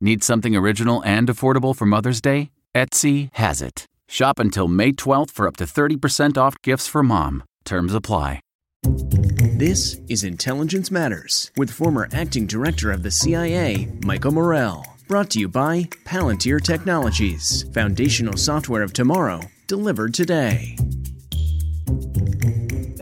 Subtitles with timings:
[0.00, 2.50] Need something original and affordable for Mother's Day?
[2.72, 3.86] Etsy has it.
[4.06, 7.42] Shop until May 12th for up to 30% off gifts for mom.
[7.64, 8.40] Terms apply.
[8.84, 14.86] This is Intelligence Matters with former acting director of the CIA, Michael Morell.
[15.08, 20.76] Brought to you by Palantir Technologies, foundational software of tomorrow, delivered today.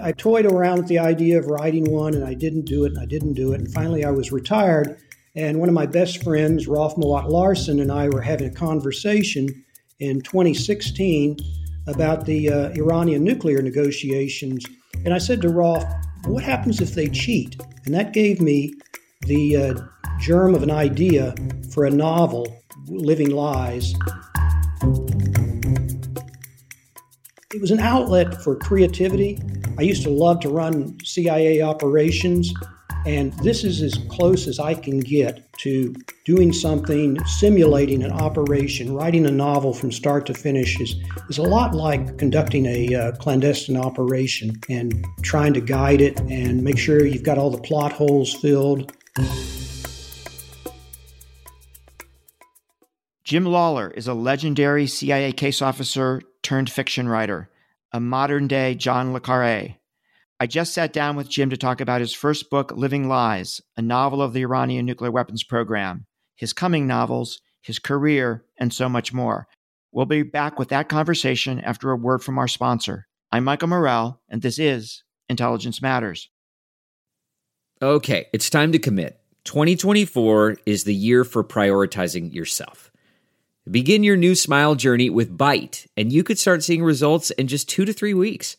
[0.03, 2.99] I toyed around with the idea of writing one, and I didn't do it, and
[2.99, 3.61] I didn't do it.
[3.61, 4.99] And finally, I was retired
[5.37, 9.65] and one of my best friends, Rolf Mowatt-Larssen, and I were having a conversation
[10.01, 11.37] in 2016
[11.87, 14.65] about the uh, Iranian nuclear negotiations.
[15.05, 15.85] And I said to Rolf,
[16.25, 17.61] What happens if they cheat?
[17.85, 18.75] And that gave me
[19.27, 19.75] the uh,
[20.21, 21.35] germ of an idea
[21.71, 22.47] for a novel,
[22.87, 23.95] Living Lies.
[27.55, 29.39] It was an outlet for creativity.
[29.79, 32.53] I used to love to run CIA operations.
[33.07, 35.95] And this is as close as I can get to
[36.25, 40.97] doing something, simulating an operation, writing a novel from start to finish is,
[41.29, 46.65] is a lot like conducting a uh, clandestine operation and trying to guide it and
[46.65, 48.93] make sure you've got all the plot holes filled.
[53.23, 57.51] Jim Lawler is a legendary CIA case officer turned fiction writer,
[57.93, 59.77] a modern day John Le Carre.
[60.39, 63.81] I just sat down with Jim to talk about his first book, Living Lies, a
[63.81, 66.05] novel of the Iranian nuclear weapons program,
[66.35, 69.49] his coming novels, his career, and so much more.
[69.93, 73.07] We'll be back with that conversation after a word from our sponsor.
[73.33, 76.29] I'm Michael Morell, and this is Intelligence Matters.
[77.81, 79.19] Okay, it's time to commit.
[79.45, 82.93] 2024 is the year for prioritizing yourself.
[83.71, 87.71] Begin your new smile journey with Byte, and you could start seeing results in just
[87.71, 88.59] two to three weeks.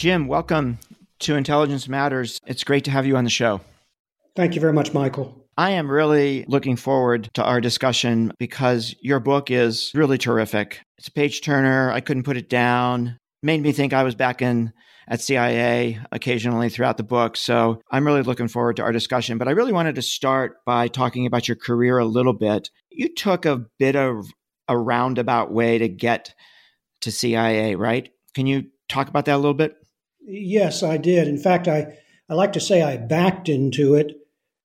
[0.00, 0.78] Jim, welcome
[1.18, 2.40] to Intelligence Matters.
[2.46, 3.60] It's great to have you on the show.
[4.34, 5.46] Thank you very much, Michael.
[5.58, 10.80] I am really looking forward to our discussion because your book is really terrific.
[10.96, 11.92] It's a page turner.
[11.92, 13.18] I couldn't put it down.
[13.42, 14.72] Made me think I was back in
[15.06, 17.36] at CIA occasionally throughout the book.
[17.36, 19.36] So I'm really looking forward to our discussion.
[19.36, 22.70] But I really wanted to start by talking about your career a little bit.
[22.88, 24.24] You took a bit of
[24.66, 26.32] a roundabout way to get
[27.02, 28.08] to CIA, right?
[28.34, 29.76] Can you talk about that a little bit?
[30.32, 31.26] Yes, I did.
[31.26, 31.98] In fact, I,
[32.28, 34.14] I like to say I backed into it,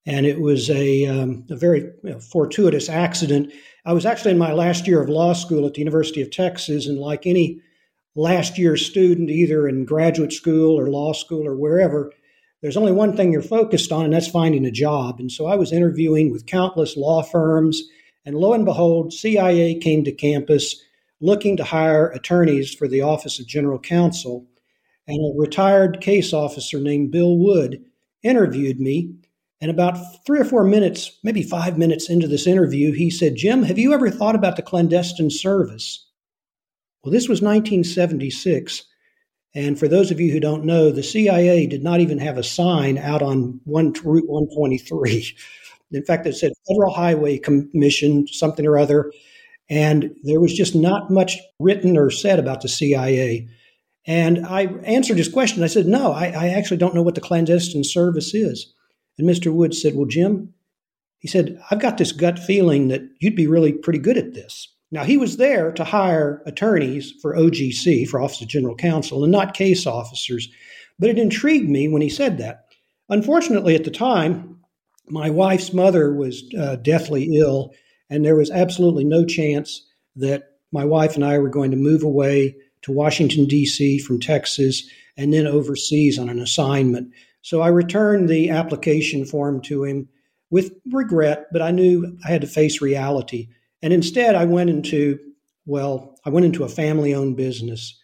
[0.05, 3.51] and it was a, um, a very you know, fortuitous accident.
[3.83, 6.85] I was actually in my last year of law school at the University of Texas,
[6.85, 7.61] and like any
[8.13, 12.11] last year student, either in graduate school or law school or wherever,
[12.61, 15.19] there's only one thing you're focused on, and that's finding a job.
[15.19, 17.81] And so I was interviewing with countless law firms,
[18.23, 20.79] and lo and behold, CIA came to campus
[21.19, 24.45] looking to hire attorneys for the Office of General Counsel
[25.07, 27.83] and a retired case officer named Bill Wood
[28.23, 29.15] interviewed me.
[29.61, 33.63] And about three or four minutes, maybe five minutes into this interview, he said, Jim,
[33.63, 36.05] have you ever thought about the clandestine service?
[37.03, 38.83] Well, this was 1976.
[39.53, 42.43] And for those of you who don't know, the CIA did not even have a
[42.43, 45.35] sign out on one, Route 123.
[45.91, 49.13] In fact, it said Federal Highway Commission, something or other.
[49.69, 53.47] And there was just not much written or said about the CIA.
[54.07, 55.63] And I answered his question.
[55.63, 58.73] I said, No, I, I actually don't know what the clandestine service is.
[59.17, 59.51] And Mr.
[59.51, 60.53] Woods said, Well, Jim,
[61.19, 64.71] he said, I've got this gut feeling that you'd be really pretty good at this.
[64.91, 69.31] Now, he was there to hire attorneys for OGC, for Office of General Counsel, and
[69.31, 70.47] not case officers.
[70.99, 72.65] But it intrigued me when he said that.
[73.09, 74.59] Unfortunately, at the time,
[75.07, 77.73] my wife's mother was uh, deathly ill,
[78.09, 79.85] and there was absolutely no chance
[80.15, 82.55] that my wife and I were going to move away
[82.85, 83.97] to Washington, D.C.
[83.99, 84.87] from Texas
[85.17, 87.11] and then overseas on an assignment.
[87.41, 90.07] So I returned the application form to him
[90.51, 93.49] with regret, but I knew I had to face reality.
[93.81, 95.17] And instead, I went into,
[95.65, 97.99] well, I went into a family owned business.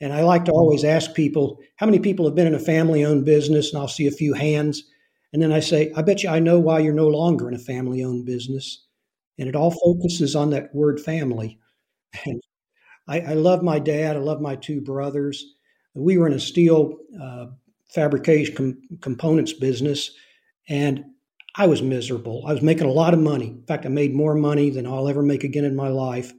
[0.00, 3.04] And I like to always ask people, how many people have been in a family
[3.04, 3.70] owned business?
[3.70, 4.82] And I'll see a few hands.
[5.34, 7.58] And then I say, I bet you I know why you're no longer in a
[7.58, 8.86] family owned business.
[9.38, 11.58] And it all focuses on that word family.
[12.24, 12.42] And
[13.08, 14.16] I, I love my dad.
[14.16, 15.44] I love my two brothers.
[15.94, 17.46] We were in a steel uh,
[17.90, 20.10] fabrication com- components business.
[20.68, 21.04] And
[21.56, 22.44] I was miserable.
[22.46, 23.48] I was making a lot of money.
[23.48, 26.32] In fact, I made more money than I'll ever make again in my life.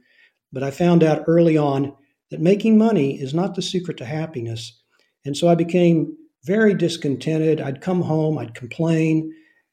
[0.52, 1.94] But I found out early on
[2.30, 4.80] that making money is not the secret to happiness.
[5.24, 7.60] And so I became very discontented.
[7.60, 9.32] I'd come home, I'd complain.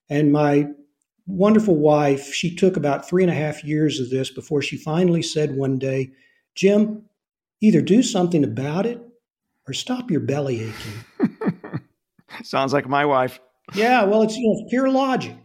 [0.10, 0.68] And my
[1.26, 5.22] wonderful wife, she took about three and a half years of this before she finally
[5.22, 6.12] said one day,
[6.56, 7.04] Jim,
[7.62, 9.02] either do something about it
[9.68, 11.82] or stop your belly aching.
[12.44, 13.40] Sounds like my wife.
[13.74, 15.36] Yeah, well, it's, you know, it's pure logic.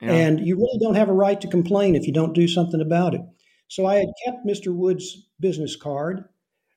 [0.00, 0.12] Yeah.
[0.12, 3.14] And you really don't have a right to complain if you don't do something about
[3.14, 3.22] it.
[3.68, 4.74] So I had kept Mr.
[4.74, 6.24] Wood's business card.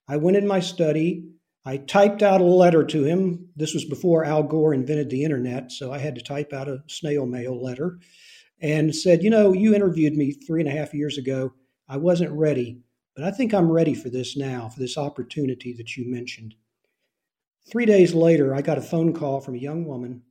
[0.08, 1.30] I went in my study.
[1.64, 3.50] I typed out a letter to him.
[3.56, 6.84] This was before Al Gore invented the internet, so I had to type out a
[6.88, 8.00] snail mail letter
[8.60, 11.54] and said, You know, you interviewed me three and a half years ago.
[11.88, 12.82] I wasn't ready,
[13.16, 16.56] but I think I'm ready for this now, for this opportunity that you mentioned.
[17.70, 20.24] Three days later, I got a phone call from a young woman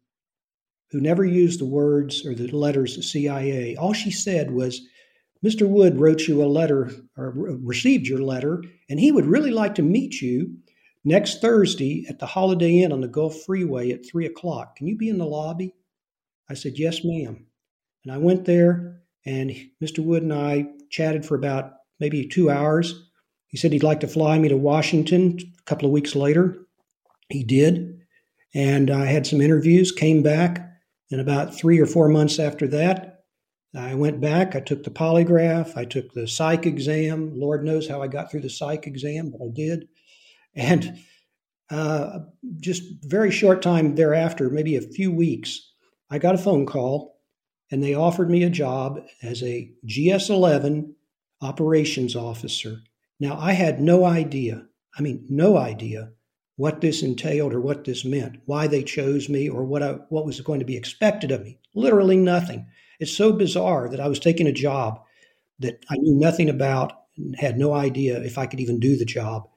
[0.90, 3.76] who never used the words or the letters CIA.
[3.76, 4.80] All she said was,
[5.44, 5.66] Mr.
[5.66, 9.82] Wood wrote you a letter or received your letter, and he would really like to
[9.82, 10.54] meet you
[11.04, 14.76] next Thursday at the Holiday Inn on the Gulf Freeway at three o'clock.
[14.76, 15.74] Can you be in the lobby?
[16.50, 17.46] I said, Yes, ma'am.
[18.04, 19.50] And I went there, and
[19.82, 20.00] Mr.
[20.00, 23.08] Wood and I chatted for about maybe two hours.
[23.46, 26.56] He said he'd like to fly me to Washington a couple of weeks later.
[27.28, 28.00] He did.
[28.54, 30.66] And I had some interviews, came back,
[31.10, 33.24] and about three or four months after that,
[33.76, 34.56] I went back.
[34.56, 35.76] I took the polygraph.
[35.76, 37.38] I took the psych exam.
[37.38, 39.88] Lord knows how I got through the psych exam, but I did.
[40.56, 40.98] And
[41.70, 42.20] uh,
[42.58, 45.72] just very short time thereafter, maybe a few weeks,
[46.10, 47.20] I got a phone call
[47.70, 50.96] and they offered me a job as a GS 11
[51.42, 52.78] operations officer.
[53.18, 54.66] Now, I had no idea,
[54.96, 56.12] I mean, no idea
[56.56, 60.26] what this entailed or what this meant, why they chose me, or what I, what
[60.26, 61.58] was going to be expected of me.
[61.74, 62.66] Literally nothing.
[62.98, 65.00] It's so bizarre that I was taking a job
[65.60, 69.06] that I knew nothing about and had no idea if I could even do the
[69.06, 69.48] job.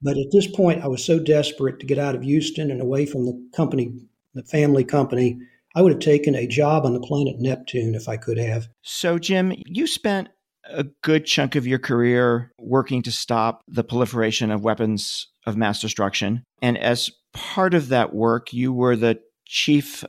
[0.00, 3.04] But at this point, I was so desperate to get out of Houston and away
[3.04, 3.92] from the company,
[4.32, 5.38] the family company.
[5.74, 8.68] I would have taken a job on the planet Neptune if I could have.
[8.82, 10.28] So, Jim, you spent
[10.68, 15.80] a good chunk of your career working to stop the proliferation of weapons of mass
[15.80, 16.44] destruction.
[16.62, 20.04] And as part of that work, you were the chief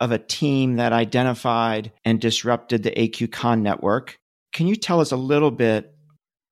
[0.00, 3.28] of a team that identified and disrupted the A.Q.
[3.28, 4.18] Khan network.
[4.52, 5.94] Can you tell us a little bit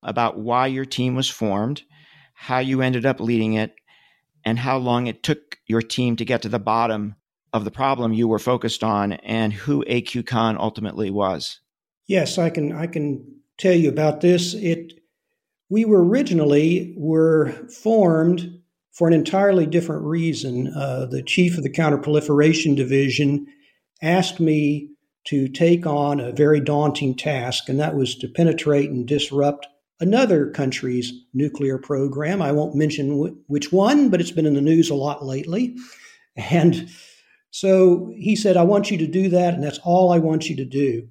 [0.01, 1.83] about why your team was formed,
[2.33, 3.73] how you ended up leading it,
[4.43, 7.15] and how long it took your team to get to the bottom
[7.53, 10.23] of the problem you were focused on and who A.Q.
[10.23, 11.59] Khan ultimately was?
[12.07, 14.53] Yes, I can I can tell you about this.
[14.53, 14.93] It
[15.69, 18.59] we were originally were formed
[18.91, 20.71] for an entirely different reason.
[20.75, 23.47] Uh, the chief of the counterproliferation division
[24.01, 24.89] asked me
[25.25, 29.67] to take on a very daunting task, and that was to penetrate and disrupt
[29.99, 32.41] another country's nuclear program.
[32.41, 35.77] I won't mention w- which one, but it's been in the news a lot lately.
[36.35, 36.89] And
[37.51, 40.55] so he said, I want you to do that, and that's all I want you
[40.57, 41.07] to do.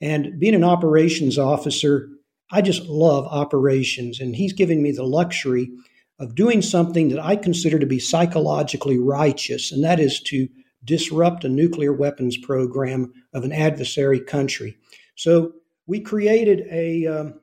[0.00, 2.08] And being an operations officer,
[2.50, 5.70] I just love operations, and he's giving me the luxury
[6.18, 10.48] of doing something that I consider to be psychologically righteous, and that is to
[10.84, 14.76] disrupt a nuclear weapons program of an adversary country.
[15.16, 15.52] So
[15.86, 17.40] we created a um,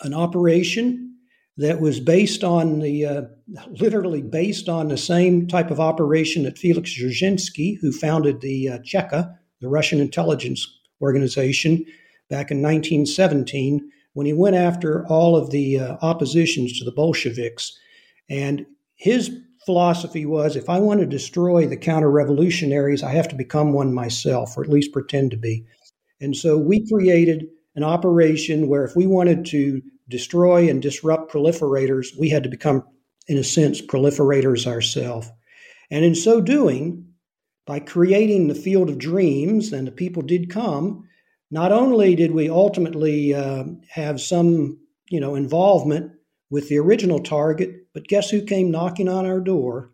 [0.00, 1.16] an operation
[1.56, 3.22] that was based on the uh,
[3.70, 8.78] literally based on the same type of operation that Felix Dzerzhinsky, who founded the uh,
[8.78, 10.66] Cheka the Russian intelligence
[11.00, 11.84] organization,
[12.30, 17.76] back in 1917 when he went after all of the uh, oppositions to the Bolsheviks.
[18.30, 19.30] And his
[19.66, 23.92] philosophy was if I want to destroy the counter revolutionaries, I have to become one
[23.92, 25.66] myself, or at least pretend to be.
[26.20, 32.16] And so we created an operation where if we wanted to destroy and disrupt proliferators,
[32.18, 32.84] we had to become,
[33.26, 35.30] in a sense, proliferators ourselves.
[35.90, 37.13] And in so doing,
[37.66, 41.08] by creating the field of dreams, and the people did come,
[41.50, 44.78] not only did we ultimately uh, have some,
[45.08, 46.12] you know, involvement
[46.50, 49.92] with the original target, but guess who came knocking on our door?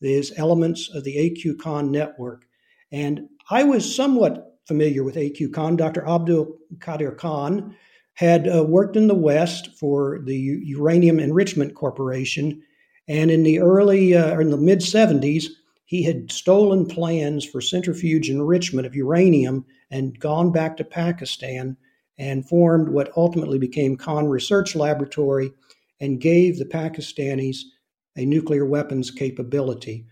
[0.00, 1.56] These elements of the A.Q.
[1.56, 2.46] Khan network.
[2.92, 5.50] And I was somewhat familiar with A.Q.
[5.50, 5.76] Khan.
[5.76, 6.06] Dr.
[6.06, 7.76] Abdul Qadir Khan
[8.14, 12.62] had uh, worked in the West for the Uranium Enrichment Corporation.
[13.08, 15.46] And in the early, uh, in the mid 70s,
[15.84, 21.76] he had stolen plans for centrifuge enrichment of uranium and gone back to Pakistan
[22.18, 25.50] and formed what ultimately became Khan Research Laboratory
[26.00, 27.58] and gave the Pakistanis
[28.16, 30.06] a nuclear weapons capability.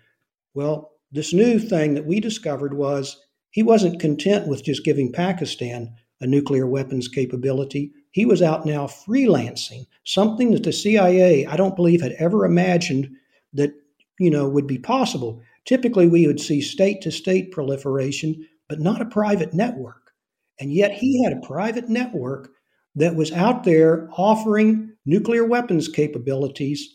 [0.55, 5.95] Well, this new thing that we discovered was he wasn't content with just giving Pakistan
[6.21, 7.93] a nuclear weapons capability.
[8.13, 13.11] He was out now freelancing, something that the CIA, I don't believe, had ever imagined
[13.55, 13.73] that,
[14.19, 15.43] you know, would be possible.
[15.65, 20.13] Typically, we would see state to state proliferation, but not a private network.
[20.61, 22.51] And yet, he had a private network
[22.95, 26.89] that was out there offering nuclear weapons capabilities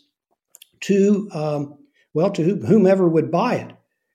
[0.80, 1.78] to, um,
[2.14, 3.72] well, to whomever would buy it.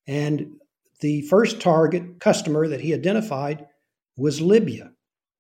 [0.08, 0.56] And
[1.02, 3.68] the first target customer that he identified
[4.18, 4.92] was Libya.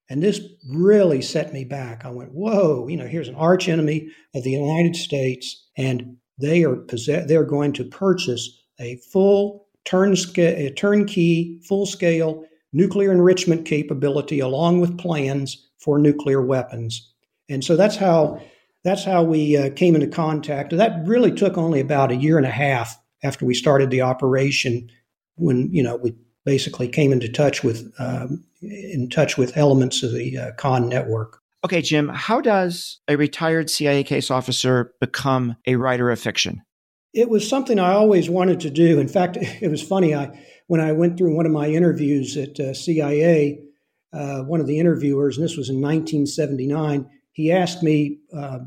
[0.09, 2.05] And this really set me back.
[2.05, 6.63] I went, whoa, you know, here's an arch enemy of the United States, and they
[6.63, 14.81] are possess- they're going to purchase a full turnkey, full scale nuclear enrichment capability along
[14.81, 17.11] with plans for nuclear weapons.
[17.49, 18.41] And so that's how
[18.83, 20.75] that's how we uh, came into contact.
[20.75, 24.89] That really took only about a year and a half after we started the operation,
[25.35, 26.13] when you know we
[26.45, 31.39] basically came into touch with um, in touch with elements of the uh, Khan network.
[31.65, 36.61] Okay, Jim, how does a retired CIA case officer become a writer of fiction?
[37.13, 38.99] It was something I always wanted to do.
[38.99, 40.15] In fact, it was funny.
[40.15, 43.59] I when I went through one of my interviews at uh, CIA,
[44.13, 48.59] uh, one of the interviewers, and this was in 1979, he asked me uh,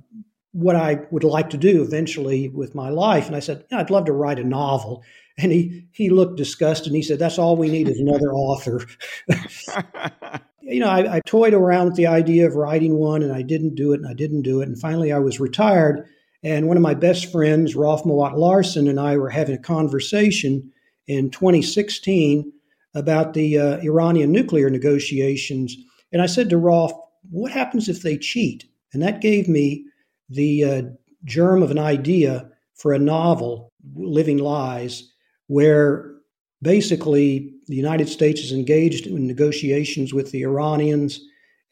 [0.53, 3.91] what I would like to do eventually with my life, and I said, yeah, "I'd
[3.91, 5.03] love to write a novel."
[5.38, 6.88] And he he looked disgusted.
[6.88, 8.85] and He said, "That's all we need is another author."
[10.62, 13.75] you know, I, I toyed around with the idea of writing one, and I didn't
[13.75, 16.09] do it, and I didn't do it, and finally, I was retired
[16.43, 20.71] and one of my best friends, Rolf Mowatt-Larssen, and I were having a conversation
[21.07, 22.52] in 2016
[22.95, 25.76] about the uh, Iranian nuclear negotiations.
[26.12, 26.93] And I said to Rolf,
[27.31, 28.64] What happens if they cheat?
[28.93, 29.85] And that gave me
[30.28, 30.83] the uh,
[31.25, 35.12] germ of an idea for a novel, Living Lies,
[35.47, 36.14] where
[36.62, 41.21] basically the United States is engaged in negotiations with the Iranians,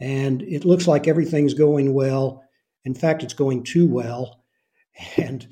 [0.00, 2.42] and it looks like everything's going well.
[2.85, 4.44] In fact, it's going too well.
[5.17, 5.47] And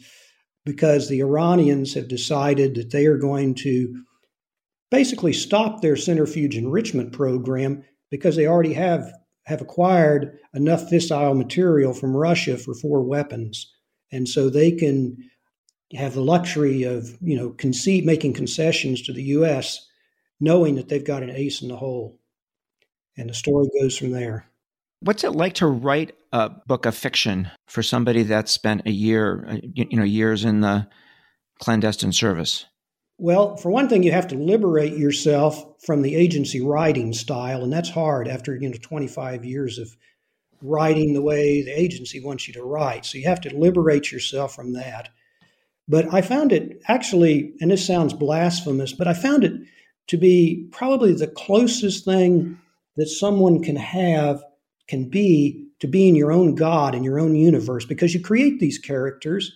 [0.64, 4.04] because the Iranians have decided that they are going to
[4.90, 9.12] basically stop their centrifuge enrichment program because they already have
[9.44, 13.72] have acquired enough fissile material from Russia for four weapons.
[14.12, 15.16] And so they can
[15.94, 19.84] have the luxury of, you know, concede, making concessions to the US,
[20.38, 22.20] knowing that they've got an ace in the hole.
[23.16, 24.51] And the story goes from there.
[25.02, 29.44] What's it like to write a book of fiction for somebody that's spent a year,
[29.48, 30.86] uh, you know, years in the
[31.58, 32.66] clandestine service?
[33.18, 37.72] Well, for one thing, you have to liberate yourself from the agency writing style, and
[37.72, 39.96] that's hard after you know 25 years of
[40.62, 43.04] writing the way the agency wants you to write.
[43.04, 45.08] So you have to liberate yourself from that.
[45.88, 49.52] But I found it actually, and this sounds blasphemous, but I found it
[50.08, 52.58] to be probably the closest thing
[52.96, 54.42] that someone can have
[54.88, 58.78] can be to being your own God in your own universe because you create these
[58.78, 59.52] characters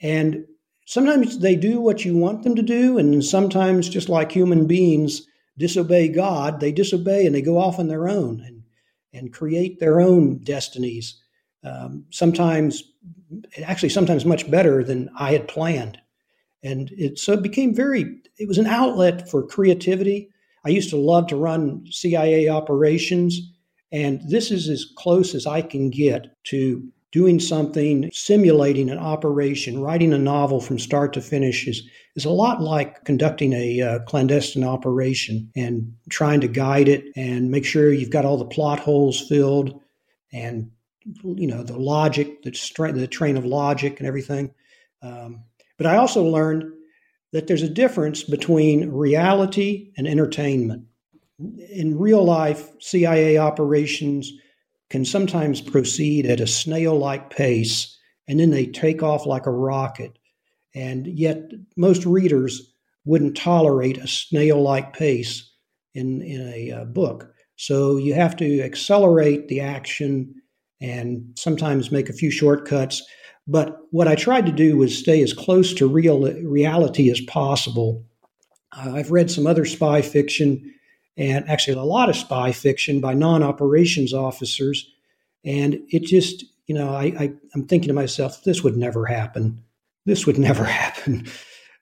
[0.00, 0.44] and
[0.86, 5.22] sometimes they do what you want them to do, and sometimes, just like human beings
[5.56, 8.62] disobey God, they disobey and they go off on their own and,
[9.12, 11.20] and create their own destinies.
[11.62, 12.82] Um, sometimes,
[13.64, 15.98] actually, sometimes much better than I had planned.
[16.62, 20.30] And it so it became very, it was an outlet for creativity.
[20.64, 23.40] I used to love to run CIA operations
[23.94, 29.80] and this is as close as I can get to doing something, simulating an operation,
[29.80, 31.80] writing a novel from start to finish is,
[32.16, 37.52] is a lot like conducting a uh, clandestine operation and trying to guide it and
[37.52, 39.80] make sure you've got all the plot holes filled
[40.32, 40.72] and
[41.22, 44.52] you know the logic, the, stra- the train of logic and everything.
[45.02, 45.44] Um,
[45.78, 46.64] but I also learned
[47.30, 50.86] that there's a difference between reality and entertainment.
[51.38, 54.32] In real life, CIA operations
[54.90, 57.98] can sometimes proceed at a snail like pace
[58.28, 60.18] and then they take off like a rocket.
[60.74, 61.42] And yet,
[61.76, 62.72] most readers
[63.04, 65.50] wouldn't tolerate a snail like pace
[65.94, 67.32] in, in a uh, book.
[67.56, 70.34] So you have to accelerate the action
[70.80, 73.02] and sometimes make a few shortcuts.
[73.46, 78.04] But what I tried to do was stay as close to real reality as possible.
[78.76, 80.72] Uh, I've read some other spy fiction
[81.16, 84.90] and actually a lot of spy fiction by non-operations officers,
[85.44, 89.62] and it just you know I, I am thinking to myself this would never happen,
[90.06, 91.26] this would never happen,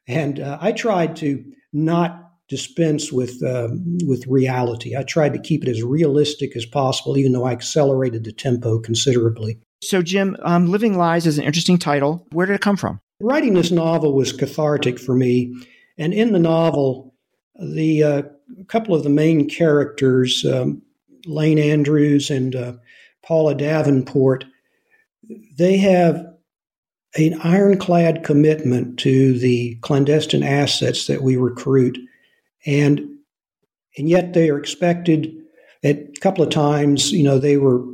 [0.07, 2.23] and uh, I tried to not
[2.53, 3.69] dispense with uh,
[4.05, 4.95] with reality.
[4.95, 8.79] I tried to keep it as realistic as possible, even though I accelerated the tempo
[8.79, 9.59] considerably.
[9.83, 12.27] So, Jim, um, "Living Lies" is an interesting title.
[12.33, 13.01] Where did it come from?
[13.21, 15.55] Writing this novel was cathartic for me,
[15.97, 17.15] and in the novel,
[17.59, 18.23] the uh,
[18.63, 20.81] a couple of the main characters, um,
[21.27, 22.73] Lane Andrews and uh,
[23.25, 24.45] Paula Davenport,
[25.57, 26.25] they have
[27.17, 31.99] an ironclad commitment to the clandestine assets that we recruit,
[32.65, 33.01] and
[33.99, 35.37] and yet they are expected.
[35.85, 37.85] At a couple of times, you know, they were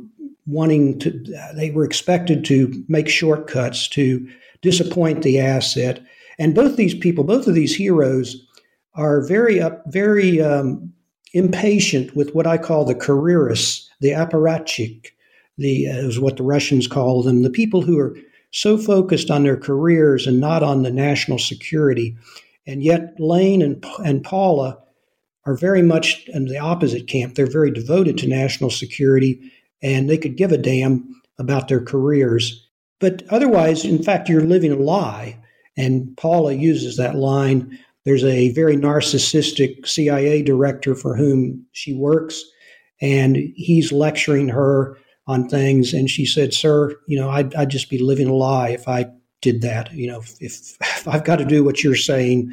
[0.45, 1.11] wanting to.
[1.55, 4.27] They were expected to make shortcuts to
[4.61, 6.01] disappoint the asset,
[6.37, 8.47] and both these people, both of these heroes
[8.95, 10.93] are very up, very um,
[11.33, 15.07] impatient with what I call the careerists, the apparatchik,
[15.57, 18.17] the uh, is what the Russians call them, the people who are
[18.51, 22.17] so focused on their careers and not on the national security.
[22.65, 24.79] And yet, Lane and, and Paula
[25.45, 27.35] are very much in the opposite camp.
[27.35, 32.67] They're very devoted to national security and they could give a damn about their careers.
[32.99, 35.37] But otherwise, in fact, you're living a lie.
[35.77, 42.43] And Paula uses that line there's a very narcissistic CIA director for whom she works,
[42.99, 45.93] and he's lecturing her on things.
[45.93, 49.11] And she said, "Sir, you know, I'd, I'd just be living a lie if I
[49.43, 49.93] did that.
[49.93, 52.51] You know, if, if I've got to do what you're saying,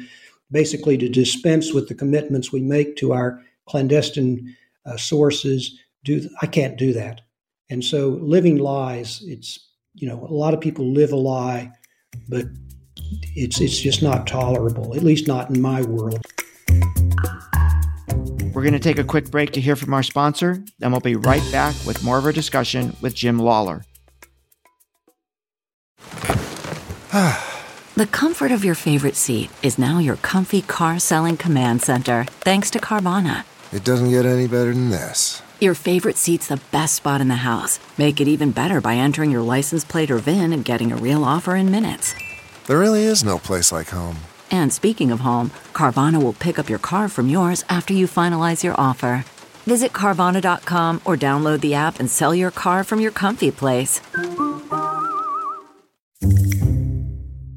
[0.51, 6.45] basically to dispense with the commitments we make to our clandestine uh, sources, do I
[6.45, 7.21] can't do that.
[7.71, 9.23] And so, living lies.
[9.25, 9.57] It's
[9.95, 11.71] you know, a lot of people live a lie,
[12.29, 12.45] but
[13.35, 16.19] it's it's just not tolerable, at least not in my world.
[18.53, 21.15] We're going to take a quick break to hear from our sponsor, then we'll be
[21.15, 23.83] right back with more of our discussion with Jim Lawler.
[27.95, 32.71] the comfort of your favorite seat is now your comfy car selling command center, thanks
[32.71, 33.43] to Carvana.
[33.71, 35.43] It doesn't get any better than this.
[35.59, 37.79] Your favorite seat's the best spot in the house.
[37.97, 41.23] Make it even better by entering your license plate or VIN and getting a real
[41.23, 42.13] offer in minutes.
[42.67, 44.17] There really is no place like home.
[44.51, 48.61] And speaking of home, Carvana will pick up your car from yours after you finalize
[48.61, 49.23] your offer.
[49.63, 54.01] Visit Carvana.com or download the app and sell your car from your comfy place.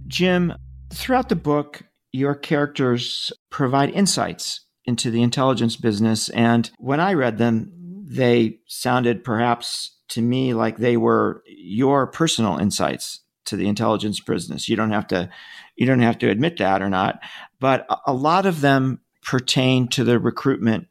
[0.06, 0.54] Jim,
[0.94, 6.28] throughout the book, your characters provide insights into the intelligence business.
[6.28, 7.72] And when I read them,
[8.06, 14.68] they sounded perhaps to me like they were your personal insights to the intelligence business.
[14.68, 15.28] You don't have to
[15.76, 17.20] you don't have to admit that or not,
[17.58, 20.88] but a lot of them pertain to the recruitment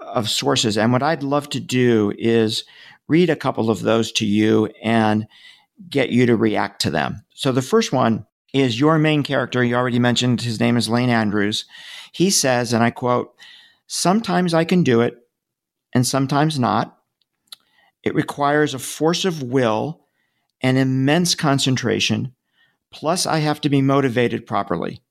[0.00, 0.78] of sources.
[0.78, 2.64] And what I'd love to do is
[3.08, 5.26] read a couple of those to you and
[5.88, 7.24] get you to react to them.
[7.34, 9.62] So the first one is your main character.
[9.62, 11.64] You already mentioned his name is Lane Andrews.
[12.12, 13.34] He says, and I quote,
[13.86, 15.16] Sometimes I can do it
[15.94, 16.98] and sometimes not.
[18.02, 20.07] It requires a force of will
[20.60, 22.34] an immense concentration,
[22.90, 25.02] plus I have to be motivated properly.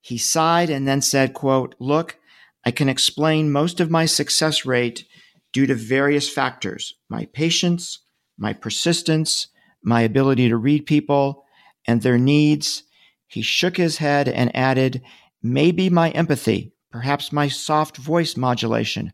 [0.00, 2.18] He sighed and then said, quote, Look,
[2.64, 5.06] I can explain most of my success rate
[5.52, 8.00] due to various factors my patience,
[8.38, 9.48] my persistence,
[9.82, 11.44] my ability to read people
[11.86, 12.84] and their needs.
[13.26, 15.02] He shook his head and added,
[15.42, 19.12] Maybe my empathy, perhaps my soft voice modulation.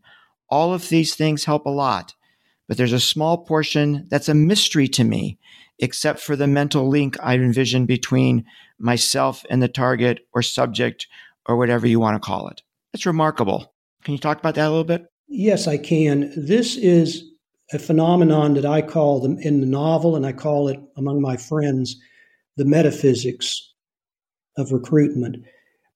[0.49, 2.13] All of these things help a lot
[2.67, 5.37] but there's a small portion that's a mystery to me,
[5.79, 8.45] except for the mental link I envision between
[8.79, 11.07] myself and the target or subject
[11.45, 12.61] or whatever you want to call it.
[12.93, 13.73] It's remarkable.
[14.03, 15.05] Can you talk about that a little bit?
[15.27, 16.31] Yes, I can.
[16.35, 17.23] This is
[17.73, 21.35] a phenomenon that I call them in the novel, and I call it among my
[21.35, 21.97] friends
[22.55, 23.73] the metaphysics
[24.57, 25.37] of recruitment,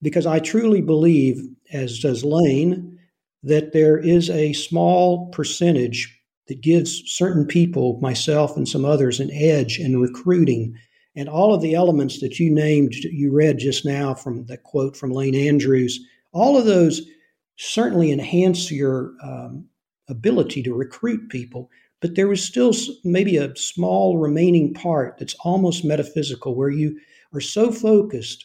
[0.02, 1.40] because I truly believe,
[1.72, 2.98] as does Lane,
[3.42, 6.16] that there is a small percentage
[6.48, 10.74] that gives certain people, myself and some others, an edge in recruiting.
[11.14, 14.96] And all of the elements that you named, you read just now from that quote
[14.96, 16.00] from Lane Andrews,
[16.32, 17.02] all of those
[17.56, 19.66] certainly enhance your um,
[20.08, 21.70] ability to recruit people.
[22.00, 22.72] But there is still
[23.04, 26.98] maybe a small remaining part that's almost metaphysical where you
[27.32, 28.44] are so focused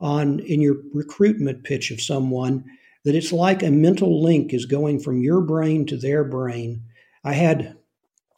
[0.00, 2.64] on in your recruitment pitch of someone
[3.04, 6.82] that it's like a mental link is going from your brain to their brain.
[7.24, 7.76] I had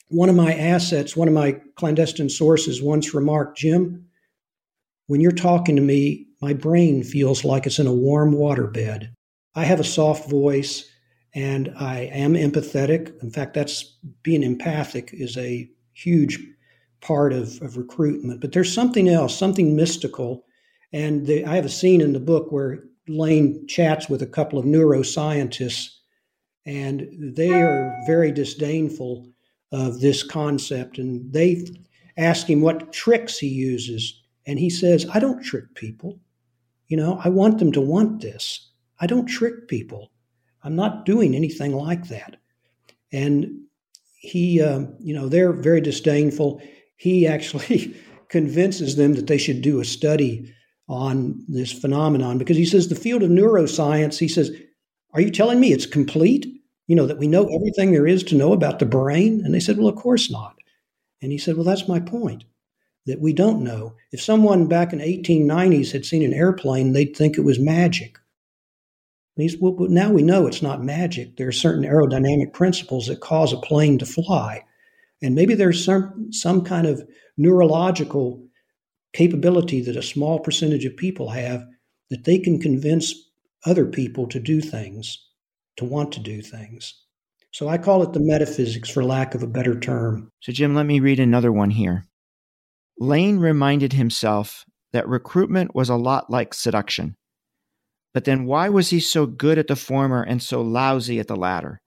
[0.08, 4.06] one of my assets, one of my clandestine sources once remarked, Jim,
[5.06, 9.08] when you're talking to me, my brain feels like it's in a warm waterbed.
[9.54, 10.88] I have a soft voice
[11.34, 13.22] and I am empathetic.
[13.22, 16.38] In fact, that's being empathic is a huge
[17.00, 18.40] part of, of recruitment.
[18.40, 20.44] But there's something else, something mystical.
[20.92, 24.58] And the, I have a scene in the book where Lane chats with a couple
[24.58, 25.88] of neuroscientists,
[26.64, 29.28] and they are very disdainful
[29.72, 30.98] of this concept.
[30.98, 31.66] And they
[32.16, 34.22] ask him what tricks he uses.
[34.46, 36.20] And he says, I don't trick people.
[36.88, 38.70] You know, I want them to want this.
[39.00, 40.12] I don't trick people.
[40.62, 42.36] I'm not doing anything like that.
[43.12, 43.62] And
[44.16, 46.62] he, uh, you know, they're very disdainful.
[46.96, 47.96] He actually
[48.28, 50.52] convinces them that they should do a study
[50.88, 54.50] on this phenomenon because he says the field of neuroscience, he says,
[55.14, 56.46] Are you telling me it's complete?
[56.86, 59.42] You know, that we know everything there is to know about the brain?
[59.44, 60.56] And they said, Well, of course not.
[61.22, 62.44] And he said, Well, that's my point
[63.06, 63.94] that we don't know.
[64.12, 68.18] If someone back in the 1890s had seen an airplane, they'd think it was magic.
[69.36, 71.36] These, well, now we know it's not magic.
[71.36, 74.64] There are certain aerodynamic principles that cause a plane to fly.
[75.22, 77.02] And maybe there's some, some kind of
[77.36, 78.44] neurological
[79.12, 81.64] capability that a small percentage of people have
[82.10, 83.14] that they can convince
[83.64, 85.18] other people to do things,
[85.76, 86.94] to want to do things.
[87.52, 90.30] So I call it the metaphysics for lack of a better term.
[90.40, 92.06] So, Jim, let me read another one here.
[92.98, 97.16] Lane reminded himself that recruitment was a lot like seduction.
[98.14, 101.36] But then why was he so good at the former and so lousy at the
[101.36, 101.80] latter?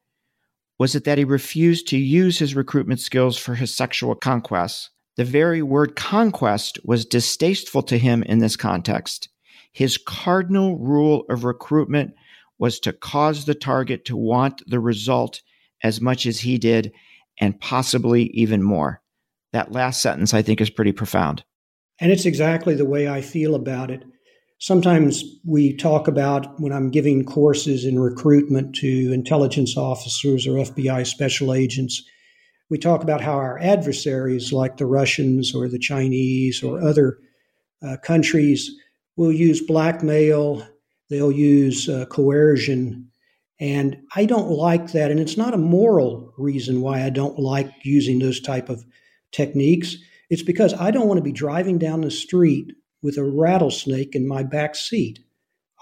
[0.78, 4.90] Was it that he refused to use his recruitment skills for his sexual conquests?
[5.18, 9.30] The very word conquest was distasteful to him in this context.
[9.72, 12.14] His cardinal rule of recruitment
[12.58, 15.42] was to cause the target to want the result
[15.84, 16.92] as much as he did,
[17.40, 19.02] and possibly even more.
[19.54, 21.44] That last sentence, I think, is pretty profound.
[22.00, 24.04] And it's exactly the way I feel about it.
[24.60, 31.06] Sometimes we talk about when I'm giving courses in recruitment to intelligence officers or FBI
[31.06, 32.02] special agents,
[32.70, 37.18] we talk about how our adversaries, like the Russians or the Chinese or other
[37.86, 38.72] uh, countries,
[39.18, 40.66] will use blackmail,
[41.10, 43.10] they'll use uh, coercion.
[43.60, 45.12] And I don't like that.
[45.12, 48.84] And it's not a moral reason why I don't like using those type of
[49.32, 49.96] techniques.
[50.30, 54.28] It's because I don't want to be driving down the street with a rattlesnake in
[54.28, 55.20] my back seat.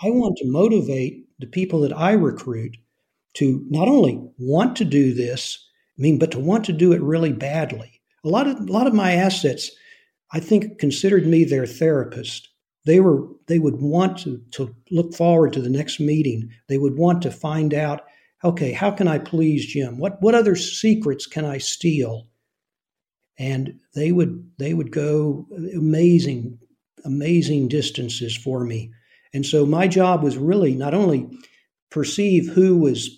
[0.02, 2.78] I want to motivate the people that I recruit
[3.36, 5.58] to not only want to do this,
[5.98, 8.02] I mean, but to want to do it really badly.
[8.24, 9.72] A lot of a lot of my assets,
[10.32, 12.50] I think, considered me their therapist.
[12.86, 16.50] They were they would want to, to look forward to the next meeting.
[16.68, 18.02] They would want to find out,
[18.44, 19.98] okay, how can I please Jim?
[19.98, 22.28] What what other secrets can I steal?
[23.38, 26.60] And they would they would go amazing
[27.06, 28.92] amazing distances for me.
[29.34, 31.30] And so my job was really not only
[31.90, 33.10] perceive who was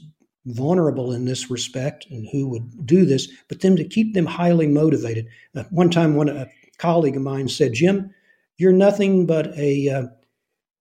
[0.46, 4.68] vulnerable in this respect and who would do this, but then to keep them highly
[4.68, 5.28] motivated.
[5.56, 6.48] Uh, one time, one a
[6.78, 8.12] colleague of mine said, "Jim,
[8.58, 10.08] you're nothing but a uh,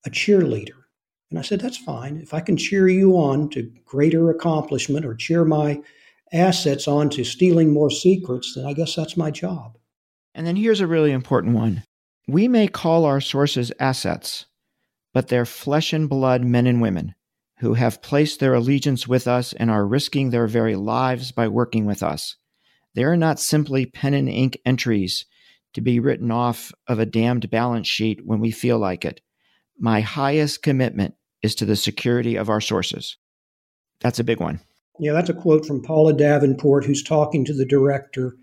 [0.06, 0.84] a cheerleader."
[1.30, 2.18] And I said, "That's fine.
[2.18, 5.82] If I can cheer you on to greater accomplishment or cheer my
[6.32, 9.78] assets on to stealing more secrets, then I guess that's my job."
[10.34, 11.84] And then here's a really important one.
[12.26, 14.46] We may call our sources assets,
[15.12, 17.14] but they're flesh and blood men and women
[17.58, 21.86] who have placed their allegiance with us and are risking their very lives by working
[21.86, 22.36] with us.
[22.94, 25.24] They are not simply pen and ink entries
[25.74, 29.20] to be written off of a damned balance sheet when we feel like it.
[29.78, 33.16] My highest commitment is to the security of our sources.
[34.00, 34.60] That's a big one.
[34.98, 38.36] Yeah, that's a quote from Paula Davenport, who's talking to the director.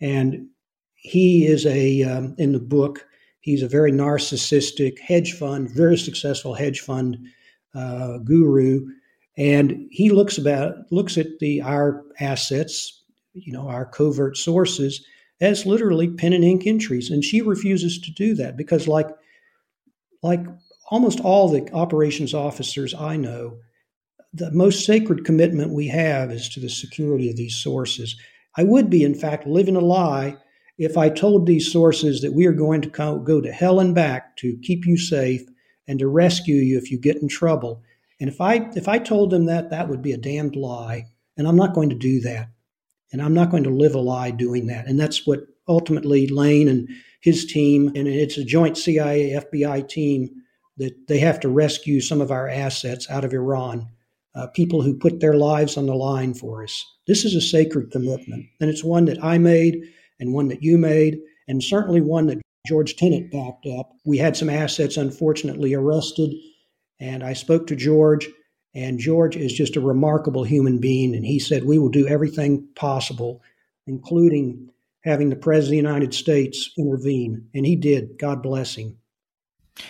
[0.00, 0.46] And
[0.94, 3.06] he is a um, in the book.
[3.40, 7.18] He's a very narcissistic hedge fund, very successful hedge fund
[7.74, 8.86] uh, guru,
[9.36, 13.02] and he looks about looks at the our assets
[13.34, 15.04] you know, our covert sources
[15.42, 17.10] as literally pen and ink entries.
[17.10, 19.08] And she refuses to do that because, like,
[20.22, 20.40] like
[20.90, 23.58] almost all the operations officers I know,
[24.32, 28.16] the most sacred commitment we have is to the security of these sources.
[28.56, 30.36] I would be, in fact, living a lie
[30.78, 32.88] if I told these sources that we are going to
[33.24, 35.42] go to hell and back to keep you safe
[35.88, 37.82] and to rescue you if you get in trouble.
[38.20, 41.48] And if I if I told them that, that would be a damned lie, and
[41.48, 42.48] I'm not going to do that.
[43.12, 44.86] And I'm not going to live a lie doing that.
[44.86, 46.88] And that's what ultimately Lane and
[47.20, 50.30] his team, and it's a joint CIA FBI team
[50.78, 53.88] that they have to rescue some of our assets out of Iran
[54.34, 56.84] uh, people who put their lives on the line for us.
[57.06, 59.82] This is a sacred commitment, and it's one that I made,
[60.18, 63.90] and one that you made, and certainly one that George Tenet backed up.
[64.04, 66.32] We had some assets unfortunately arrested,
[67.00, 68.28] and I spoke to George,
[68.74, 72.66] and George is just a remarkable human being, and he said, We will do everything
[72.74, 73.42] possible,
[73.86, 74.70] including
[75.04, 77.48] having the President of the United States intervene.
[77.54, 78.18] And he did.
[78.18, 78.96] God bless him.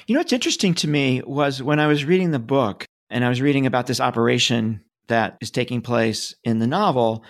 [0.07, 3.29] You know, what's interesting to me was when I was reading the book, and I
[3.29, 7.25] was reading about this operation that is taking place in the novel.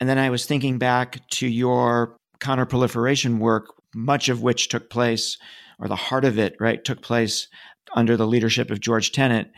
[0.00, 5.38] And then I was thinking back to your counterproliferation work, much of which took place,
[5.78, 7.48] or the heart of it, right, took place
[7.94, 9.50] under the leadership of George Tenet,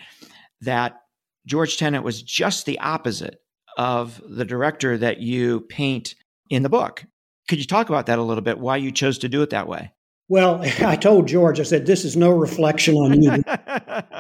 [0.61, 1.02] that
[1.47, 3.41] George Tenet was just the opposite
[3.77, 6.15] of the director that you paint
[6.51, 7.05] in the book.
[7.49, 9.69] Could you talk about that a little bit, why you chose to do it that
[9.69, 9.93] way?
[10.29, 13.43] Well, I told George, I said, this is no reflection on you.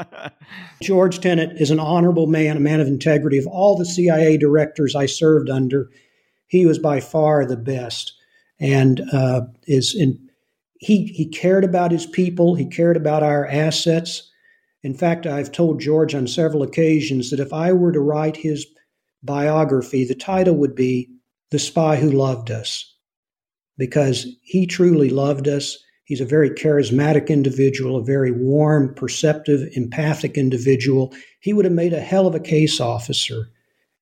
[0.82, 3.38] George Tenet is an honorable man, a man of integrity.
[3.38, 5.90] Of all the CIA directors I served under,
[6.46, 8.12] he was by far the best.
[8.60, 10.28] And uh, is in,
[10.78, 14.30] he, he cared about his people, he cared about our assets.
[14.82, 18.66] In fact, I've told George on several occasions that if I were to write his
[19.22, 21.08] biography, the title would be
[21.50, 22.92] The Spy Who Loved Us,
[23.78, 25.78] because he truly loved us
[26.12, 31.14] He's a very charismatic individual, a very warm, perceptive, empathic individual.
[31.40, 33.48] He would have made a hell of a case officer.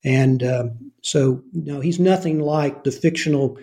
[0.02, 3.58] And um, so, know, he's nothing like the fictional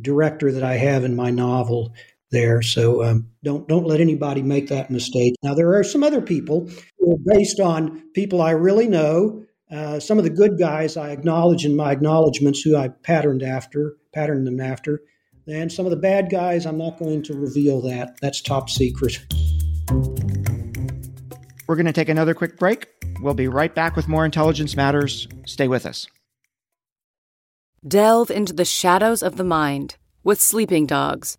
[0.00, 1.94] director that I have in my novel
[2.30, 2.62] there.
[2.62, 5.34] So um, don't don't let anybody make that mistake.
[5.42, 9.44] Now there are some other people who are based on people I really know.
[9.70, 13.96] Uh, some of the good guys I acknowledge in my acknowledgments who I patterned after,
[14.14, 15.02] patterned them after.
[15.48, 18.16] And some of the bad guys, I'm not going to reveal that.
[18.20, 19.24] That's top secret.
[21.66, 22.88] We're going to take another quick break.
[23.20, 25.26] We'll be right back with more Intelligence Matters.
[25.46, 26.06] Stay with us.
[27.86, 31.38] Delve into the shadows of the mind with Sleeping Dogs,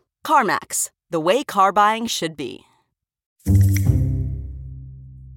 [0.25, 2.65] CarMax, the way car buying should be.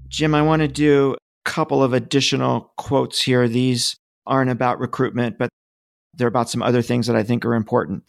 [0.09, 3.49] Jim, I want to do a couple of additional quotes here.
[3.49, 5.49] These aren't about recruitment, but
[6.14, 8.05] they're about some other things that I think are important.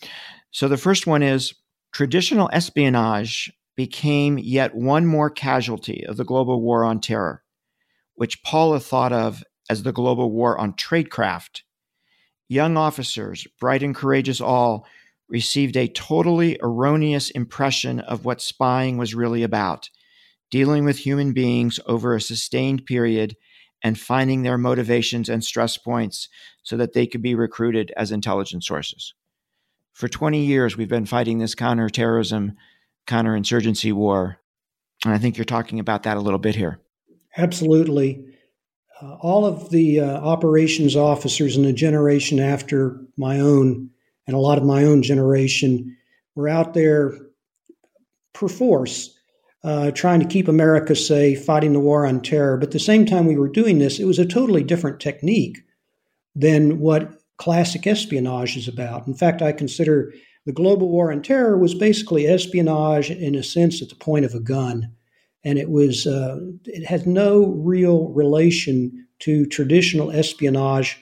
[0.51, 1.53] So the first one is
[1.91, 7.43] traditional espionage became yet one more casualty of the global war on terror,
[8.15, 11.61] which Paula thought of as the global war on tradecraft.
[12.47, 14.85] Young officers, bright and courageous all,
[15.27, 19.89] received a totally erroneous impression of what spying was really about
[20.51, 23.35] dealing with human beings over a sustained period
[23.83, 26.29] and finding their motivations and stress points
[26.63, 29.13] so that they could be recruited as intelligence sources.
[29.93, 32.53] For 20 years, we've been fighting this counterterrorism,
[33.07, 34.39] counterinsurgency war.
[35.03, 36.79] And I think you're talking about that a little bit here.
[37.37, 38.25] Absolutely.
[39.01, 43.89] Uh, all of the uh, operations officers in the generation after my own,
[44.27, 45.95] and a lot of my own generation,
[46.35, 47.13] were out there
[48.33, 49.17] perforce
[49.63, 52.55] uh, trying to keep America safe, fighting the war on terror.
[52.55, 55.57] But at the same time we were doing this, it was a totally different technique
[56.35, 59.07] than what classic espionage is about.
[59.07, 60.13] In fact, I consider
[60.45, 64.35] the global war on terror was basically espionage in a sense at the point of
[64.35, 64.91] a gun.
[65.43, 70.99] And it was uh, it had no real relation to traditional espionage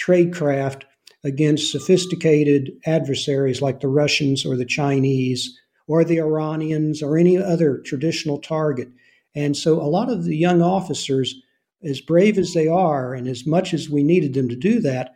[0.00, 0.84] tradecraft
[1.26, 5.58] against sophisticated adversaries like the Russians or the Chinese
[5.88, 8.88] or the Iranians or any other traditional target.
[9.34, 11.34] And so a lot of the young officers,
[11.82, 15.14] as brave as they are, and as much as we needed them to do that,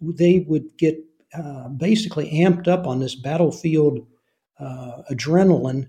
[0.00, 0.98] they would get
[1.32, 4.06] uh, basically amped up on this battlefield
[4.58, 5.88] uh, adrenaline.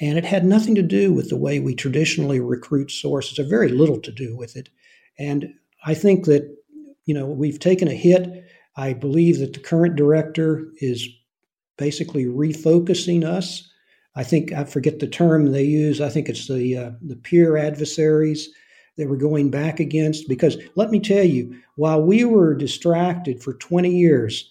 [0.00, 3.68] And it had nothing to do with the way we traditionally recruit sources, or very
[3.68, 4.68] little to do with it.
[5.18, 6.44] And I think that,
[7.04, 8.44] you know, we've taken a hit.
[8.78, 11.08] I believe that the current director is
[11.76, 13.68] basically refocusing us.
[14.14, 16.00] I think I forget the term they use.
[16.00, 18.48] I think it's the uh, the peer adversaries
[18.96, 20.28] that we're going back against.
[20.28, 24.48] Because let me tell you, while we were distracted for 20 years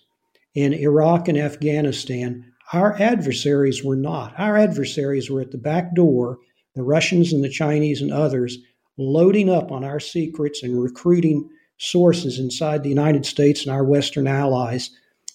[0.55, 4.37] in Iraq and Afghanistan, our adversaries were not.
[4.37, 6.37] Our adversaries were at the back door,
[6.75, 8.57] the Russians and the Chinese and others,
[8.97, 14.27] loading up on our secrets and recruiting sources inside the United States and our Western
[14.27, 14.91] allies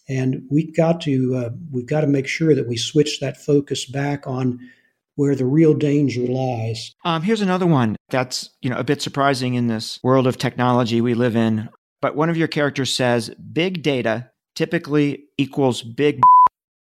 [0.08, 3.86] and we've got to uh, we've got to make sure that we switch that focus
[3.86, 4.58] back on
[5.14, 6.94] where the real danger lies.
[7.04, 11.00] Um, here's another one that's you know a bit surprising in this world of technology
[11.00, 11.68] we live in.
[12.00, 16.20] But one of your characters says big data typically equals big.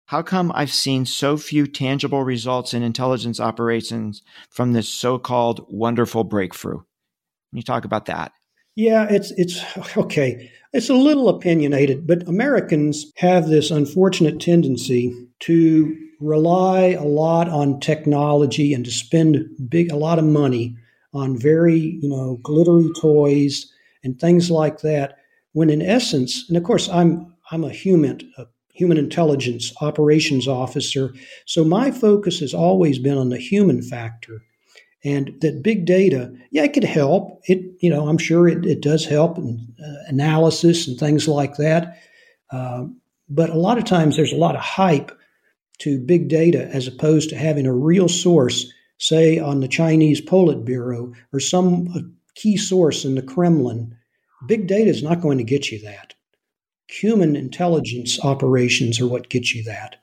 [0.05, 6.25] How come I've seen so few tangible results in intelligence operations from this so-called wonderful
[6.25, 6.79] breakthrough?
[6.79, 8.33] Can you talk about that?
[8.75, 9.61] Yeah, it's it's
[9.97, 10.49] okay.
[10.73, 17.79] It's a little opinionated, but Americans have this unfortunate tendency to rely a lot on
[17.79, 20.77] technology and to spend big a lot of money
[21.13, 23.69] on very, you know, glittery toys
[24.03, 25.17] and things like that
[25.53, 31.13] when in essence, and of course I'm I'm a human a human intelligence operations officer,
[31.45, 34.41] so my focus has always been on the human factor
[35.03, 37.41] and that big data, yeah, it could help.
[37.45, 41.55] It, you know, I'm sure it, it does help in uh, analysis and things like
[41.57, 41.97] that.
[42.51, 42.85] Uh,
[43.29, 45.11] but a lot of times there's a lot of hype
[45.79, 51.15] to big data as opposed to having a real source, say on the Chinese Politburo
[51.33, 52.01] or some uh,
[52.35, 53.95] key source in the Kremlin.
[54.47, 56.13] Big data is not going to get you that.
[56.87, 59.95] Human intelligence operations are what get you that.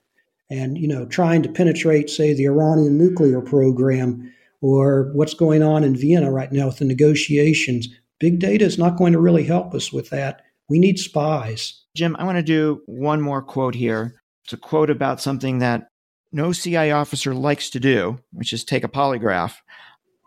[0.50, 5.84] And, you know, trying to penetrate, say, the Iranian nuclear program or what's going on
[5.84, 7.88] in Vienna right now with the negotiations.
[8.18, 10.42] Big data is not going to really help us with that.
[10.68, 11.84] We need spies.
[11.94, 14.20] Jim, I want to do one more quote here.
[14.44, 15.88] It's a quote about something that
[16.32, 19.56] no CIA officer likes to do, which is take a polygraph.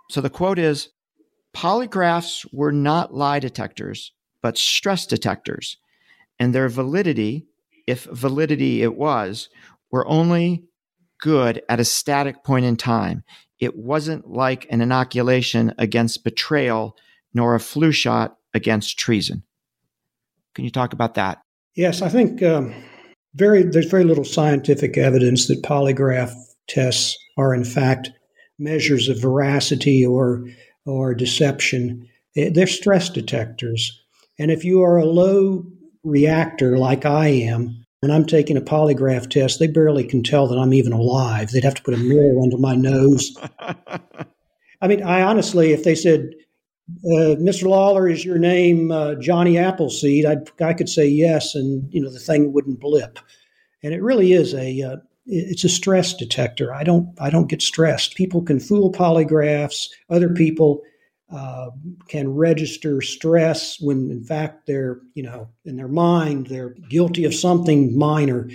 [0.10, 0.90] So the quote is
[1.54, 5.78] Polygraphs were not lie detectors, but stress detectors,
[6.40, 7.46] and their validity,
[7.88, 9.50] if validity it was,
[9.92, 10.64] were only
[11.22, 13.24] good at a static point in time
[13.62, 16.98] it wasn't like an inoculation against betrayal
[17.34, 19.44] nor a flu shot against treason.
[20.56, 21.38] Can you talk about that?
[21.76, 22.74] Yes, I think um,
[23.36, 26.34] very there's very little scientific evidence that polygraph
[26.68, 28.12] tests are in fact
[28.60, 30.44] measures of veracity or
[30.86, 32.10] or deception.
[32.36, 34.04] They're stress detectors,
[34.38, 35.64] and if you are a low
[36.04, 40.58] reactor like I am, when I'm taking a polygraph test, they barely can tell that
[40.58, 41.52] I'm even alive.
[41.52, 43.32] They'd have to put a mirror under my nose.
[44.82, 46.32] I mean, I honestly, if they said,
[47.06, 47.68] uh, "Mr.
[47.68, 52.12] Lawler, is your name uh, Johnny Appleseed?" I'd, I could say yes, and you know
[52.12, 53.20] the thing wouldn't blip.
[53.84, 56.74] And it really is a uh, it's a stress detector.
[56.74, 58.16] I don't I don't get stressed.
[58.16, 59.90] People can fool polygraphs.
[60.10, 60.82] Other people
[61.32, 61.70] uh,
[62.08, 67.34] can register stress when in fact they're you know in their mind they're guilty of
[67.34, 68.50] something minor.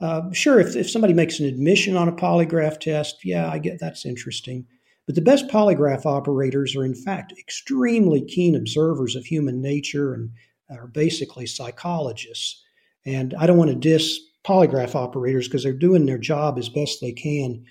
[0.00, 3.78] Uh, sure if, if somebody makes an admission on a polygraph test yeah i get
[3.80, 4.66] that's interesting.
[5.06, 10.30] But the best polygraph operators are in fact extremely keen observers of human nature and
[10.70, 12.62] are basically psychologists.
[13.04, 17.00] And i don't want to diss polygraph operators because they're doing their job as best
[17.00, 17.64] they can.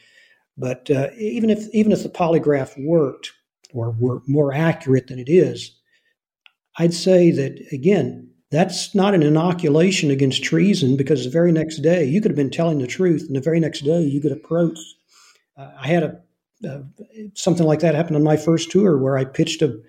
[0.57, 3.31] But uh, even if even if the polygraph worked
[3.73, 5.75] or were more accurate than it is,
[6.77, 12.05] I'd say that, again, that's not an inoculation against treason because the very next day
[12.05, 14.95] you could have been telling the truth, and the very next day you get approached.
[15.57, 16.19] Uh, I had a
[17.35, 19.79] something like that happen on my first tour where I pitched a,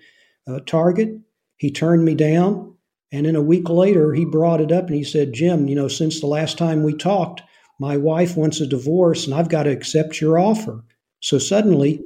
[0.47, 1.19] a, target.
[1.57, 2.75] He turned me down,
[3.11, 5.87] and then a week later he brought it up and he said, "Jim, you know,
[5.87, 7.41] since the last time we talked,
[7.79, 10.83] my wife wants a divorce, and I've got to accept your offer."
[11.19, 12.05] So suddenly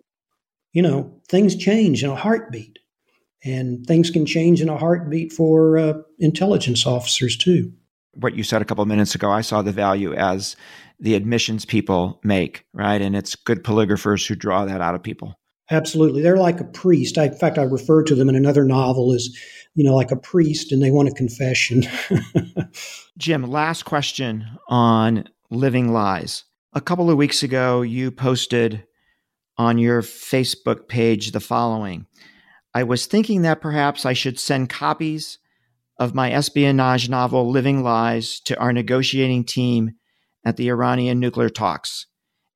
[0.75, 2.79] you know, things change in a heartbeat.
[3.43, 7.71] And things can change in a heartbeat for uh, intelligence officers too.
[8.15, 10.55] What you said a couple of minutes ago, I saw the value as
[10.99, 13.01] the admissions people make, right?
[13.01, 15.35] And it's good polygraphers who draw that out of people.
[15.69, 16.21] Absolutely.
[16.21, 17.17] They're like a priest.
[17.17, 19.29] I, in fact, I refer to them in another novel as,
[19.73, 21.83] you know, like a priest and they want a confession.
[23.17, 26.45] Jim, last question on living lies.
[26.73, 28.85] A couple of weeks ago, you posted
[29.57, 32.05] on your Facebook page the following
[32.73, 35.39] I was thinking that perhaps I should send copies
[35.97, 39.91] of my espionage novel, Living Lies, to our negotiating team
[40.45, 42.05] at the Iranian nuclear talks.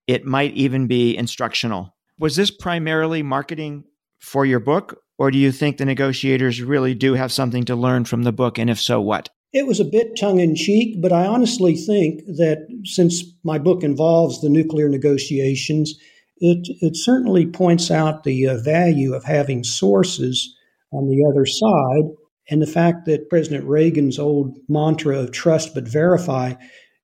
[0.08, 1.96] It might even be instructional.
[2.20, 3.86] Was this primarily marketing
[4.20, 8.04] for your book, or do you think the negotiators really do have something to learn
[8.04, 8.58] from the book?
[8.58, 9.30] And if so, what?
[9.54, 13.84] It was a bit tongue in cheek, but I honestly think that since my book
[13.84, 15.98] involves the nuclear negotiations,
[16.40, 20.56] it, it certainly points out the uh, value of having sources
[20.92, 22.16] on the other side
[22.50, 26.54] and the fact that President Reagan's old mantra of trust but verify,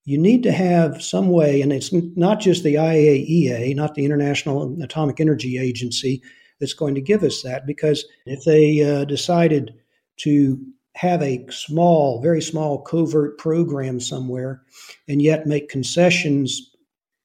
[0.04, 4.76] you need to have some way, and it's not just the IAEA, not the International
[4.82, 6.22] Atomic Energy Agency,
[6.60, 7.66] that's going to give us that.
[7.66, 9.74] Because if they uh, decided
[10.20, 10.58] to
[10.94, 14.62] have a small, very small covert program somewhere
[15.06, 16.70] and yet make concessions,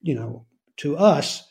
[0.01, 0.45] you know,
[0.78, 1.43] to us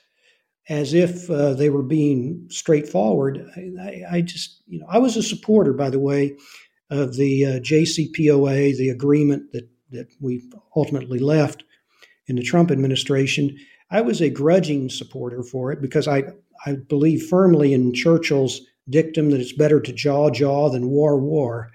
[0.70, 3.44] as if uh, they were being straightforward.
[3.78, 6.36] I, I, just, you know, I was a supporter, by the way,
[6.90, 10.40] of the uh, JCPOA, the agreement that that we
[10.76, 11.64] ultimately left
[12.28, 13.58] in the Trump administration.
[13.90, 16.22] I was a grudging supporter for it because I
[16.64, 21.70] I believe firmly in Churchill's dictum that it's better to jaw jaw than war war.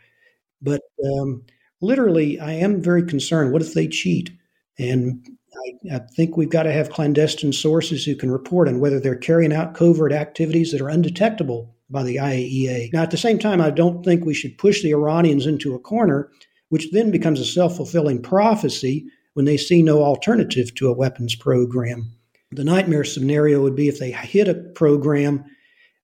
[0.62, 0.82] But
[1.20, 1.43] um,
[1.82, 3.52] literally, I am very concerned.
[3.52, 4.32] What if they cheat?
[4.80, 5.26] And
[5.66, 9.16] I, I, think we've got to have clandestine sources who can report on whether they're
[9.16, 12.91] carrying out covert activities that are undetectable by the IAEA.
[12.93, 15.80] Now, at the same time, I don't think we should push the Iranians into a
[15.80, 16.30] corner,
[16.70, 21.36] which then becomes a self fulfilling prophecy when they see no alternative to a weapons
[21.36, 22.11] program.
[22.51, 25.43] The nightmare scenario would be if they hit a program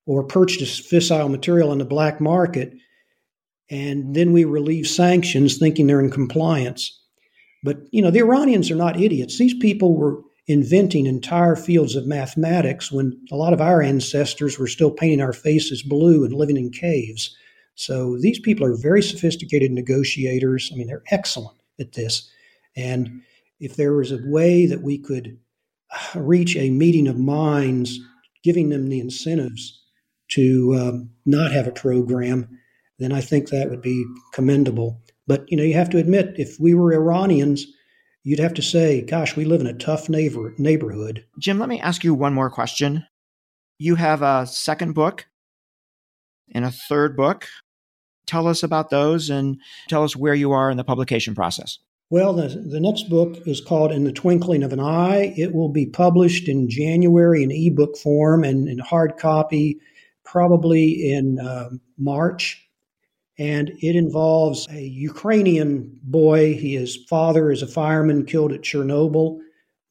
[0.06, 2.74] or purchased fissile material on the black market,
[3.70, 7.01] and then we relieve sanctions thinking they're in compliance.
[7.64, 9.38] But, you know, the Iranians are not idiots.
[9.38, 14.68] These people were inventing entire fields of mathematics when a lot of our ancestors were
[14.68, 17.36] still painting our faces blue and living in caves.
[17.76, 20.70] So these people are very sophisticated negotiators.
[20.72, 22.30] I mean, they're excellent at this.
[22.76, 23.22] And
[23.60, 25.38] if there was a way that we could
[26.16, 28.00] reach a meeting of minds,
[28.44, 29.80] giving them the incentives
[30.30, 32.48] to um, not have a program,
[33.00, 35.01] then I think that would be commendable.
[35.28, 37.66] But you know, you have to admit, if we were Iranians,
[38.24, 41.80] you'd have to say, "Gosh, we live in a tough neighbor neighborhood." Jim, let me
[41.80, 43.06] ask you one more question.
[43.78, 45.28] You have a second book
[46.54, 47.48] and a third book.
[48.28, 49.60] Tell us about those and
[49.90, 51.80] tell us where you are in the publication process.
[52.10, 55.34] Well, the, the next book is called In the Twinkling of an Eye.
[55.38, 59.80] It will be published in January in ebook form and in hard copy,
[60.26, 62.70] probably in uh, March
[63.40, 66.54] and it involves a Ukrainian boy.
[66.54, 69.40] His father is a fireman killed at Chernobyl,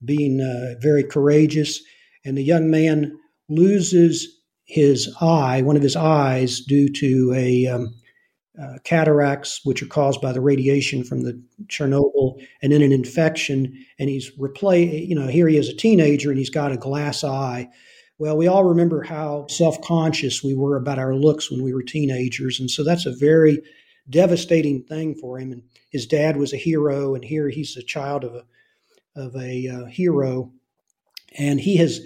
[0.05, 1.80] being uh, very courageous,
[2.24, 3.16] and the young man
[3.49, 7.95] loses his eye, one of his eyes, due to a um,
[8.61, 13.74] uh, cataracts, which are caused by the radiation from the Chernobyl, and then an infection.
[13.99, 17.24] And he's replay, you know, here he is a teenager, and he's got a glass
[17.24, 17.68] eye.
[18.21, 21.83] Well, we all remember how self conscious we were about our looks when we were
[21.83, 22.61] teenagers.
[22.61, 23.62] And so that's a very
[24.11, 25.53] devastating thing for him.
[25.53, 28.45] And his dad was a hero, and here he's a child of a,
[29.16, 30.53] of a uh, hero.
[31.39, 32.01] And he has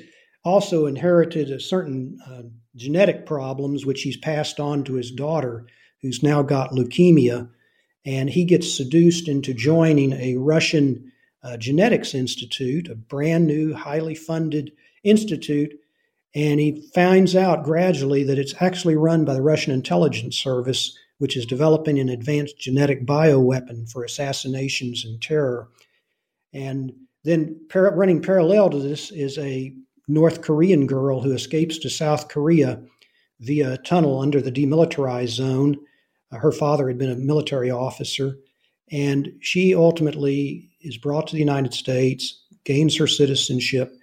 [0.45, 2.43] also inherited a certain uh,
[2.77, 5.67] genetic problems, which he's passed on to his daughter,
[6.01, 7.51] who's now got leukemia.
[8.07, 11.11] And he gets seduced into joining a Russian
[11.43, 14.71] uh, genetics institute, a brand new, highly funded
[15.03, 15.75] institute
[16.35, 21.37] and he finds out gradually that it's actually run by the Russian intelligence service, which
[21.37, 25.69] is developing an advanced genetic bioweapon for assassinations and terror.
[26.53, 29.73] And then, par- running parallel to this is a
[30.09, 32.83] North Korean girl who escapes to South Korea
[33.41, 35.77] via a tunnel under the demilitarized zone.
[36.33, 38.37] Uh, her father had been a military officer,
[38.91, 43.95] and she ultimately is brought to the United States, gains her citizenship,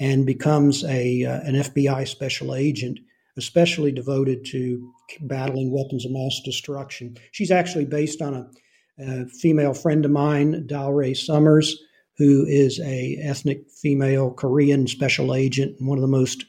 [0.00, 2.98] and becomes a uh, an FBI special agent,
[3.36, 7.16] especially devoted to battling weapons of mass destruction.
[7.32, 8.50] She's actually based on a,
[8.98, 11.78] a female friend of mine, Dalray Summers,
[12.16, 16.44] who is a ethnic female Korean special agent and one of the most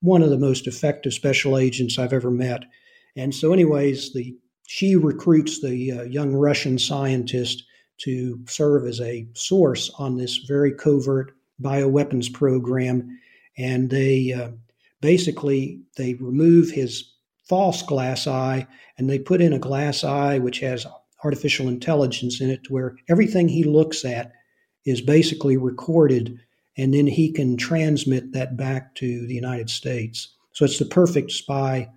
[0.00, 2.64] one of the most effective special agents I've ever met.
[3.16, 4.36] And so, anyways, the
[4.66, 7.62] she recruits the uh, young Russian scientist
[7.98, 11.32] to serve as a source on this very covert
[11.62, 13.18] bioweapons program.
[13.56, 14.50] And they uh,
[15.00, 17.12] basically they remove his
[17.48, 20.86] false glass eye and they put in a glass eye which has
[21.24, 24.32] artificial intelligence in it to where everything he looks at
[24.84, 26.38] is basically recorded
[26.76, 30.34] and then he can transmit that back to the United States.
[30.54, 31.90] So it's the perfect spy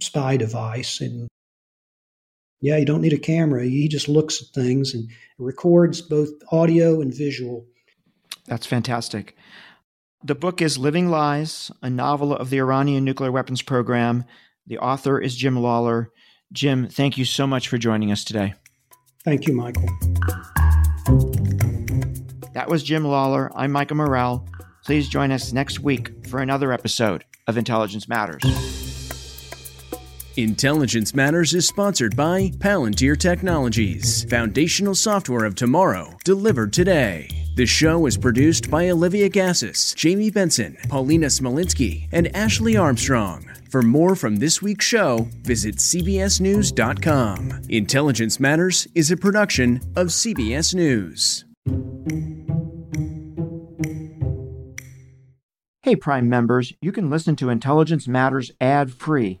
[0.00, 1.28] spy device and
[2.60, 3.64] yeah, you don't need a camera.
[3.64, 5.08] He just looks at things and
[5.38, 7.66] records both audio and visual.
[8.46, 9.36] That's fantastic.
[10.24, 14.24] The book is Living Lies, a novel of the Iranian nuclear weapons program.
[14.66, 16.10] The author is Jim Lawler.
[16.52, 18.54] Jim, thank you so much for joining us today.
[19.24, 19.88] Thank you, Michael.
[22.54, 23.50] That was Jim Lawler.
[23.54, 24.48] I'm Michael Morell.
[24.84, 28.42] Please join us next week for another episode of Intelligence Matters.
[30.36, 37.30] Intelligence Matters is sponsored by Palantir Technologies, foundational software of tomorrow, delivered today.
[37.56, 43.48] The show is produced by Olivia Gazis, Jamie Benson, Paulina Smolinski, and Ashley Armstrong.
[43.70, 47.62] For more from this week's show, visit CBSNews.com.
[47.70, 51.46] Intelligence Matters is a production of CBS News.
[55.80, 59.40] Hey, Prime members, you can listen to Intelligence Matters ad free